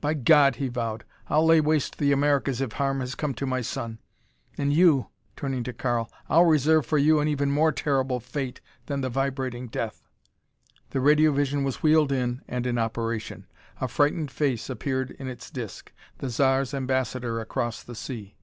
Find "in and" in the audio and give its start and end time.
12.12-12.64